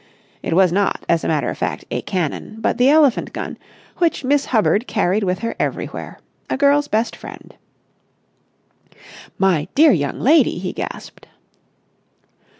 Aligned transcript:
It 0.41 0.55
was 0.55 0.71
not, 0.71 1.05
as 1.07 1.23
a 1.23 1.27
matter 1.27 1.51
of 1.51 1.59
fact, 1.59 1.85
a 1.91 2.01
cannon 2.01 2.55
but 2.57 2.79
the 2.79 2.89
elephant 2.89 3.33
gun, 3.33 3.55
which 3.97 4.23
Miss 4.23 4.45
Hubbard 4.45 4.87
carried 4.87 5.23
with 5.23 5.37
her 5.45 5.53
everywhere—a 5.59 6.57
girl's 6.57 6.87
best 6.87 7.15
friend. 7.15 7.53
"My 9.37 9.67
dear 9.75 9.91
young 9.91 10.19
lady!" 10.19 10.57
he 10.57 10.73
gasped. 10.73 11.27